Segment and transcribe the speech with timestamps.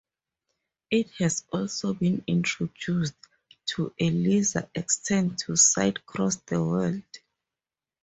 [0.89, 3.13] It has also been introduced,
[3.67, 7.03] to a lesser extent, to sites across the world.